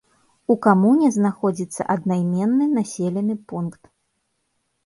[0.53, 3.81] У камуне знаходзіцца аднайменны населены пункт.